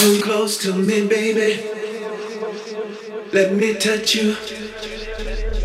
Come 0.00 0.22
close 0.22 0.56
to 0.62 0.72
me, 0.72 1.06
baby. 1.06 1.62
Let 3.32 3.52
me 3.52 3.74
touch 3.74 4.14
you. 4.14 4.34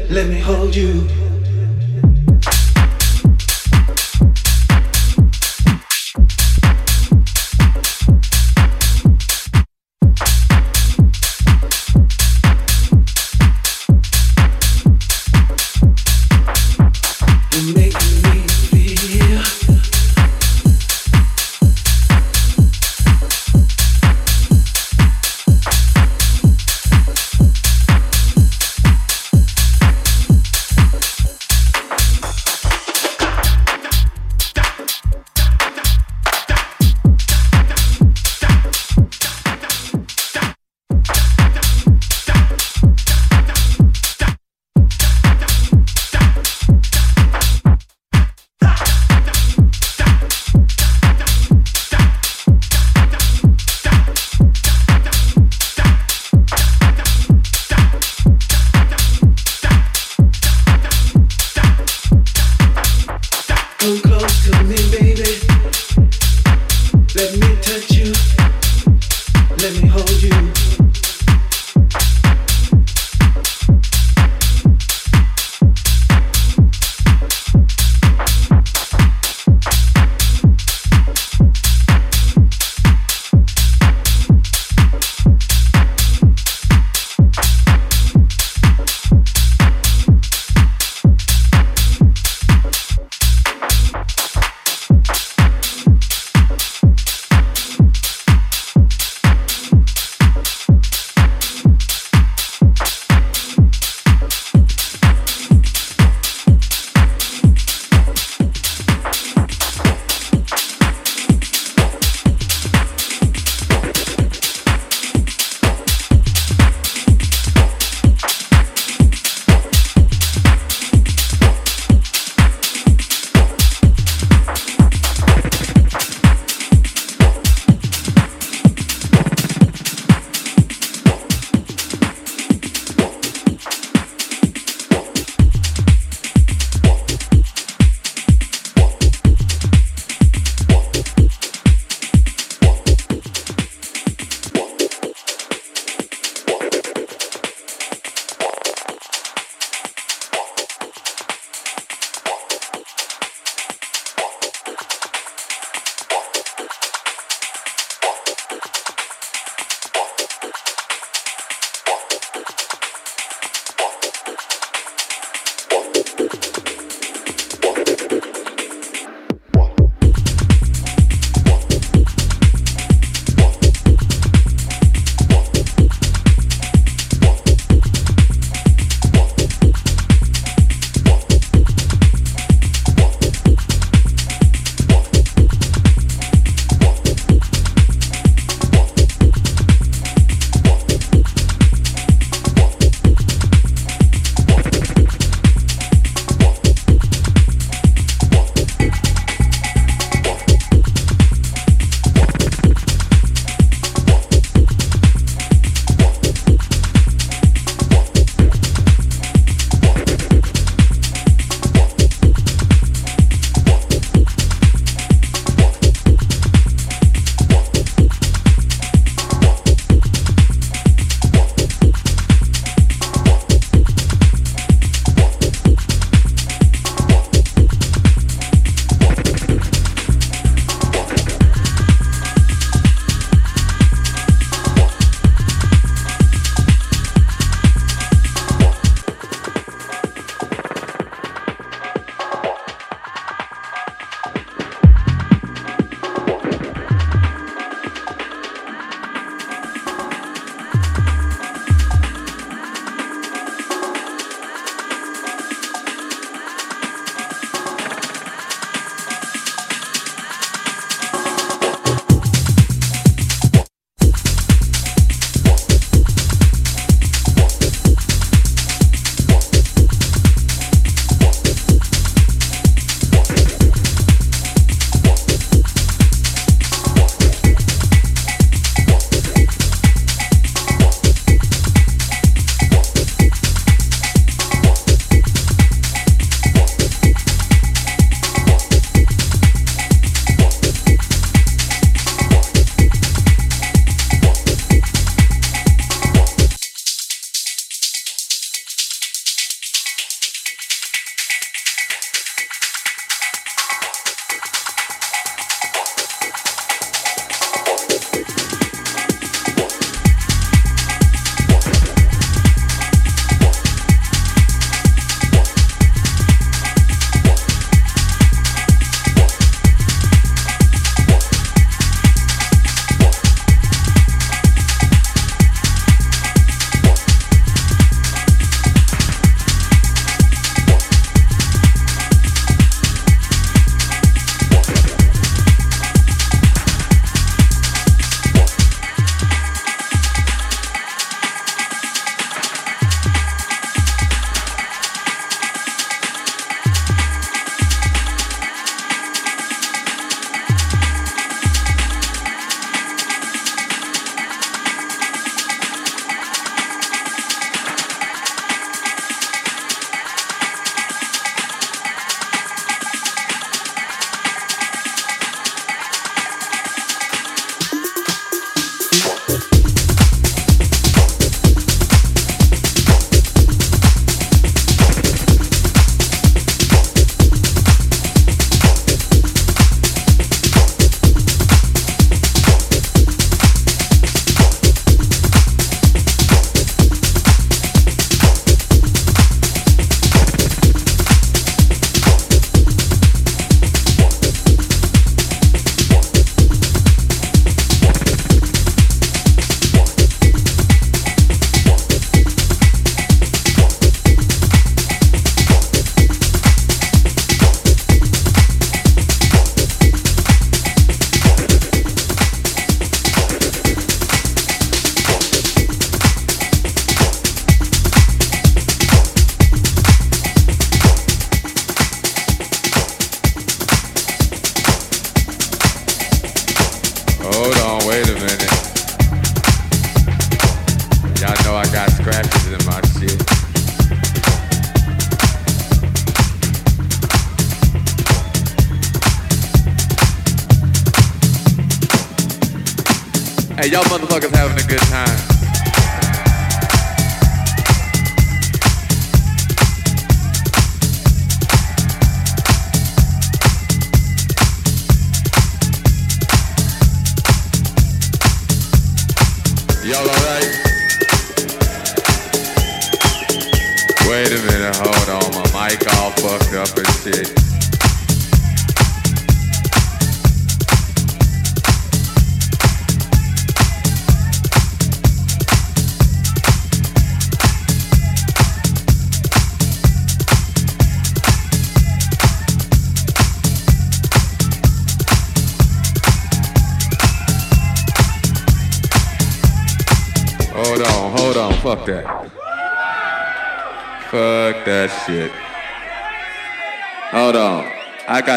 Let 0.10 0.28
me 0.28 0.42
hold 0.42 0.76
you. 0.76 1.25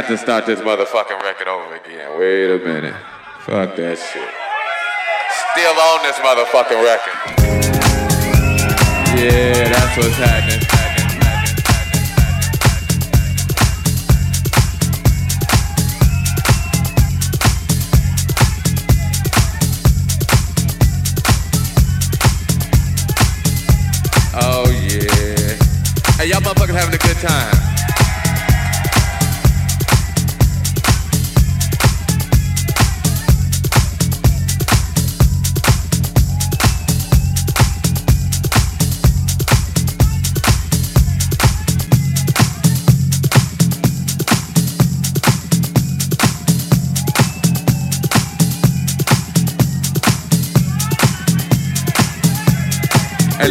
To 0.08 0.16
start 0.16 0.46
this 0.46 0.60
motherfucking 0.60 1.20
record 1.22 1.48
over 1.48 1.74
again. 1.76 2.18
Wait 2.18 2.50
a 2.50 2.58
minute. 2.58 2.94
Fuck 3.40 3.76
that 3.76 3.98
shit. 3.98 4.30
Still 5.52 5.76
on 5.76 6.02
this 6.02 6.16
motherfucking 6.24 6.82
record. 6.82 7.12
Yeah, 9.20 9.68
that's 9.68 9.96
what's 9.98 10.16
happening. 10.16 10.66
Oh 24.40 24.70
yeah. 24.70 25.56
Hey, 26.16 26.30
y'all 26.30 26.40
motherfuckers 26.40 26.74
having 26.74 26.94
a 26.94 26.98
good 26.98 27.18
time. 27.18 27.67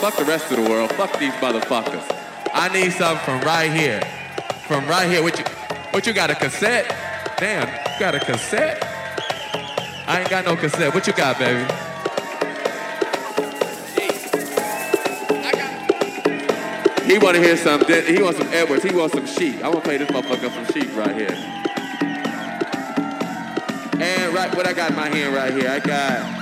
Fuck 0.00 0.16
the 0.16 0.24
rest 0.24 0.50
of 0.50 0.56
the 0.62 0.68
world. 0.68 0.90
Fuck 0.92 1.18
these 1.18 1.32
motherfuckers. 1.34 2.02
I 2.52 2.68
need 2.72 2.92
something 2.92 3.24
from 3.24 3.40
right 3.42 3.70
here. 3.70 4.00
From 4.66 4.86
right 4.86 5.08
here. 5.08 5.22
What 5.22 5.38
you 5.38 5.44
what 5.90 6.06
you 6.06 6.12
got 6.12 6.30
a 6.30 6.34
cassette? 6.34 6.88
Damn, 7.38 7.68
you 7.68 8.00
got 8.00 8.14
a 8.14 8.20
cassette? 8.20 8.82
I 10.06 10.20
ain't 10.20 10.30
got 10.30 10.44
no 10.44 10.56
cassette. 10.56 10.92
What 10.94 11.06
you 11.06 11.12
got, 11.12 11.38
baby? 11.38 11.64
He 17.06 17.18
wanna 17.18 17.38
hear 17.38 17.56
some 17.56 17.84
he 17.84 18.22
wants 18.22 18.38
some 18.38 18.48
Edwards, 18.52 18.82
he 18.84 18.94
wants 18.94 19.14
some 19.14 19.26
sheep. 19.26 19.62
I 19.62 19.68
wanna 19.68 19.82
play 19.82 19.98
this 19.98 20.08
motherfucker 20.10 20.50
some 20.50 20.66
sheep 20.72 20.96
right 20.96 21.14
here. 21.14 21.36
And 24.00 24.34
right 24.34 24.54
what 24.56 24.66
I 24.66 24.72
got 24.72 24.90
in 24.90 24.96
my 24.96 25.08
hand 25.08 25.34
right 25.34 25.52
here, 25.52 25.70
I 25.70 25.78
got 25.78 26.41